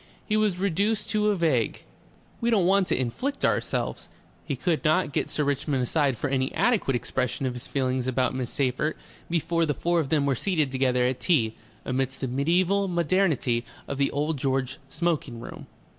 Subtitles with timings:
[0.25, 1.83] He was reduced to a vague:
[2.39, 4.09] "We don't want to inflict ourselves"
[4.47, 8.33] He could not get Sir Richmond aside for any adequate expression of his feelings about
[8.33, 8.97] Miss Seyffert,
[9.29, 11.53] before the four of them were seated together at tea
[11.85, 15.67] amidst the mediaeval modernity of the Old George smoking room.